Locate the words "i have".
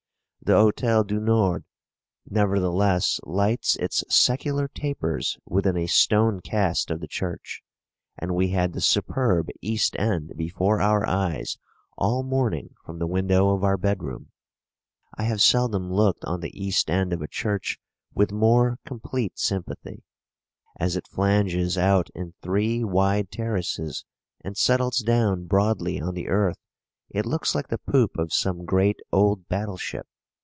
15.15-15.41